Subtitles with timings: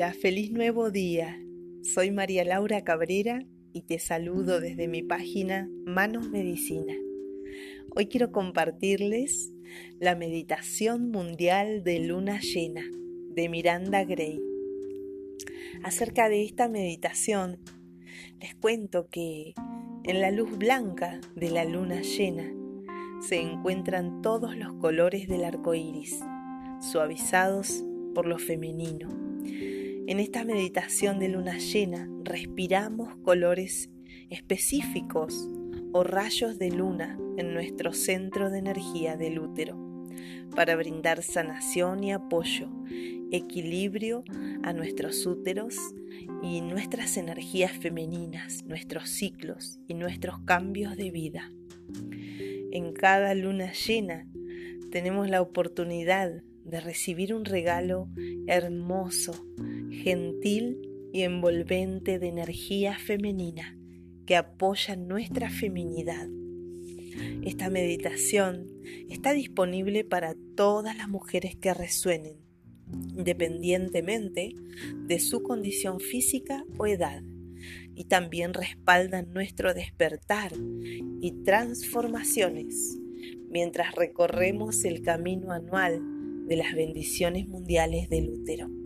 [0.00, 1.38] Hola, feliz nuevo día.
[1.82, 6.94] Soy María Laura Cabrera y te saludo desde mi página Manos Medicina.
[7.94, 9.52] Hoy quiero compartirles
[9.98, 12.82] la meditación mundial de luna llena
[13.34, 14.40] de Miranda Gray.
[15.84, 17.58] Acerca de esta meditación,
[18.40, 19.52] les cuento que
[20.04, 22.50] en la luz blanca de la luna llena
[23.20, 26.20] se encuentran todos los colores del arco iris,
[26.90, 29.29] suavizados por lo femenino
[30.10, 33.90] en esta meditación de luna llena respiramos colores
[34.28, 35.48] específicos
[35.92, 39.78] o rayos de luna en nuestro centro de energía del útero
[40.56, 42.68] para brindar sanación y apoyo,
[43.30, 44.24] equilibrio
[44.64, 45.76] a nuestros úteros
[46.42, 51.52] y nuestras energías femeninas, nuestros ciclos y nuestros cambios de vida.
[52.72, 54.26] En cada luna llena
[54.90, 58.08] tenemos la oportunidad de recibir un regalo
[58.46, 59.32] hermoso,
[59.90, 60.78] gentil
[61.12, 63.76] y envolvente de energía femenina
[64.26, 66.28] que apoya nuestra feminidad.
[67.42, 68.66] Esta meditación
[69.08, 72.36] está disponible para todas las mujeres que resuenen,
[73.16, 74.54] independientemente
[75.06, 77.22] de su condición física o edad,
[77.94, 80.52] y también respaldan nuestro despertar
[81.20, 82.96] y transformaciones
[83.50, 86.00] mientras recorremos el camino anual
[86.46, 88.79] de las bendiciones mundiales del útero.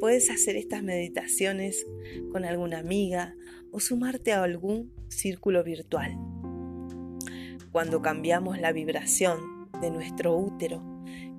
[0.00, 1.86] Puedes hacer estas meditaciones
[2.30, 3.34] con alguna amiga
[3.72, 6.16] o sumarte a algún círculo virtual.
[7.72, 10.82] Cuando cambiamos la vibración de nuestro útero,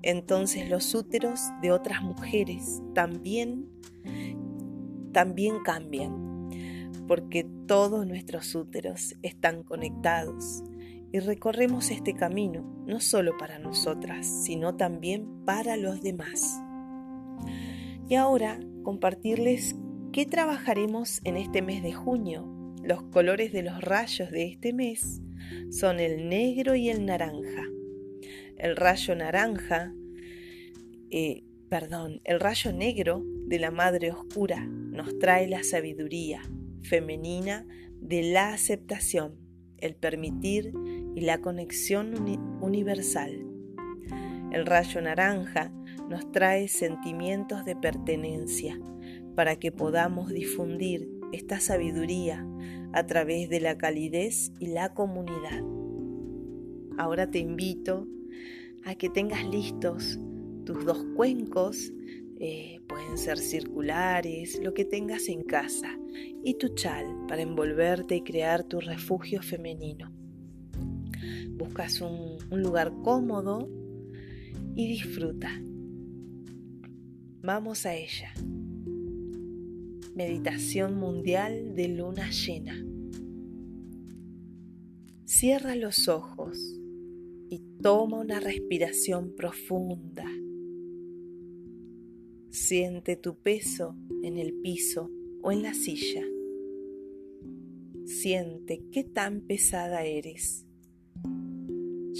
[0.01, 3.67] entonces los úteros de otras mujeres también
[5.11, 6.49] también cambian,
[7.07, 10.63] porque todos nuestros úteros están conectados
[11.11, 16.61] y recorremos este camino no solo para nosotras, sino también para los demás.
[18.09, 19.75] Y ahora compartirles
[20.11, 22.43] qué trabajaremos en este mes de junio.
[22.83, 25.21] Los colores de los rayos de este mes
[25.69, 27.65] son el negro y el naranja.
[28.57, 29.93] El rayo naranja,
[31.11, 36.41] eh, perdón, el rayo negro de la Madre Oscura nos trae la sabiduría
[36.81, 37.67] femenina
[38.01, 39.35] de la aceptación,
[39.77, 40.73] el permitir
[41.15, 42.15] y la conexión
[42.59, 43.45] universal.
[44.51, 45.71] El rayo naranja
[46.09, 48.79] nos trae sentimientos de pertenencia
[49.35, 52.45] para que podamos difundir esta sabiduría
[52.93, 55.63] a través de la calidez y la comunidad.
[56.97, 58.07] Ahora te invito
[58.83, 60.19] a que tengas listos
[60.65, 61.93] tus dos cuencos,
[62.39, 65.97] eh, pueden ser circulares, lo que tengas en casa,
[66.43, 70.11] y tu chal para envolverte y crear tu refugio femenino.
[71.57, 73.69] Buscas un, lugar cómodo
[74.75, 75.49] y disfruta.
[77.41, 78.33] Vamos a ella.
[80.15, 82.75] Meditación mundial de luna llena.
[85.25, 86.79] Cierra los ojos
[87.49, 90.25] y toma una respiración profunda.
[92.49, 95.09] Siente tu peso en el piso
[95.41, 96.23] o en la silla.
[98.05, 100.65] Siente qué tan pesada eres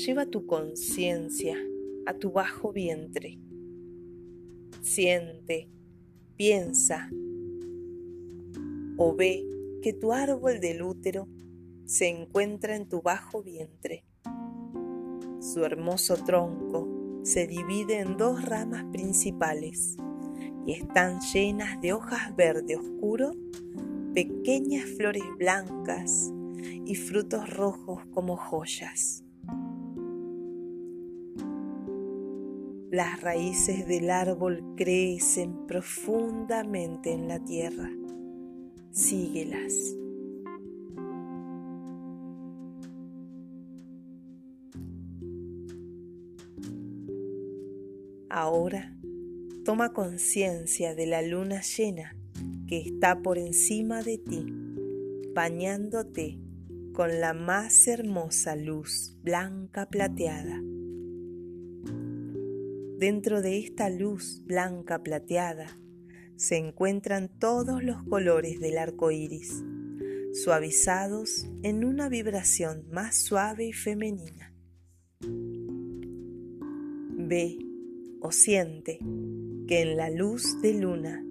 [0.06, 1.57] lleva tu conciencia
[2.06, 3.38] a tu bajo vientre.
[4.81, 5.69] Siente,
[6.35, 7.09] piensa
[8.97, 9.45] o ve
[9.81, 11.28] que tu árbol del útero
[11.85, 14.06] se encuentra en tu bajo vientre.
[15.41, 19.97] Su hermoso tronco se divide en dos ramas principales
[20.66, 23.31] y están llenas de hojas verde oscuro,
[24.13, 26.31] pequeñas flores blancas
[26.85, 29.23] y frutos rojos como joyas.
[32.91, 37.88] Las raíces del árbol crecen profundamente en la tierra.
[38.89, 39.95] Síguelas.
[48.27, 48.97] Ahora
[49.63, 52.15] toma conciencia de la luna llena
[52.68, 54.47] que está por encima de ti,
[55.35, 56.39] bañándote
[56.94, 60.59] con la más hermosa luz blanca plateada.
[63.00, 65.80] Dentro de esta luz blanca plateada
[66.36, 69.63] se encuentran todos los colores del arco iris,
[70.34, 74.54] suavizados en una vibración más suave y femenina.
[77.16, 77.57] Ve
[78.19, 79.00] o siente
[79.66, 81.25] que en la luz de luna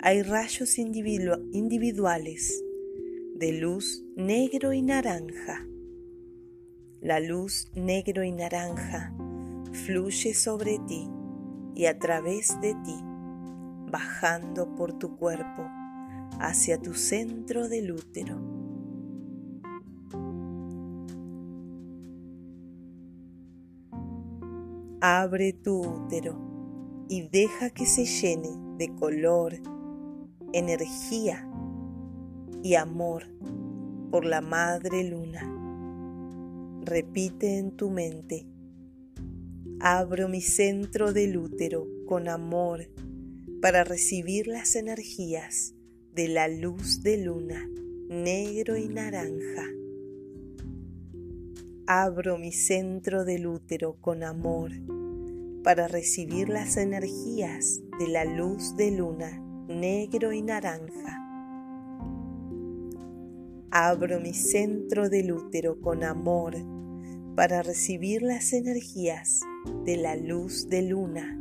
[0.00, 2.62] hay rayos individuales
[3.34, 5.66] de luz negro y naranja.
[7.00, 9.14] La luz negro y naranja
[9.74, 11.10] fluye sobre ti
[11.74, 12.96] y a través de ti,
[13.90, 15.62] bajando por tu cuerpo
[16.40, 18.40] hacia tu centro del útero.
[25.00, 28.48] Abre tu útero y deja que se llene
[28.78, 29.54] de color,
[30.52, 31.46] energía
[32.62, 33.24] y amor
[34.10, 35.50] por la Madre Luna.
[36.84, 38.46] Repite en tu mente,
[39.86, 42.88] abro mi centro del útero con amor
[43.60, 45.74] para recibir las energías
[46.14, 47.68] de la luz de luna,
[48.08, 49.66] negro y naranja.
[51.86, 54.70] Abro mi centro del útero con amor
[55.62, 59.38] para recibir las energías de la luz de luna,
[59.68, 61.20] negro y naranja.
[63.70, 66.73] Abro mi centro del útero con amor
[67.34, 69.40] para recibir las energías
[69.84, 71.36] de la luz de luna,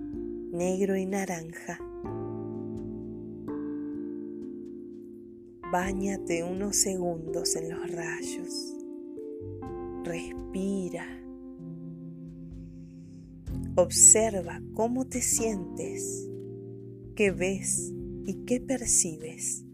[0.51, 1.79] negro y naranja.
[5.71, 8.75] Báñate unos segundos en los rayos.
[10.03, 11.05] Respira.
[13.75, 16.29] Observa cómo te sientes,
[17.15, 17.93] qué ves
[18.25, 19.65] y qué percibes.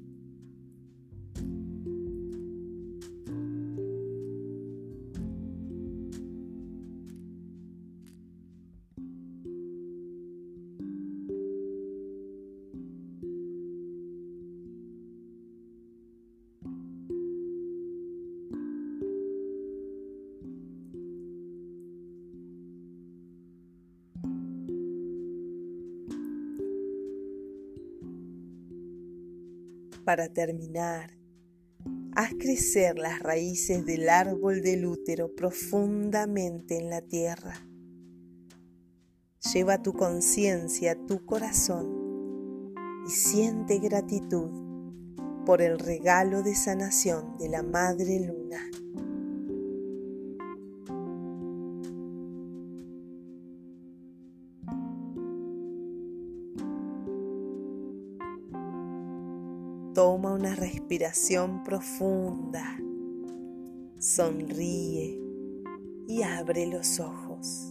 [30.00, 31.18] Para terminar,
[32.16, 37.66] haz crecer las raíces del árbol del útero profundamente en la tierra.
[39.54, 42.74] Lleva tu conciencia tu corazón
[43.08, 44.50] y siente gratitud
[45.46, 48.70] por el regalo de sanación de la Madre Luna.
[60.00, 62.64] Toma una respiración profunda,
[64.00, 65.20] sonríe
[66.08, 67.69] y abre los ojos.